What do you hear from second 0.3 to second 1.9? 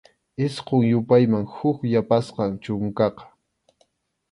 Isqun yupayman huk